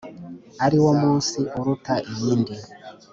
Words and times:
ariwo 0.65 0.91
mu 0.99 1.09
nsi 1.19 1.41
uruta 1.59 1.95
iyindi, 2.11 2.55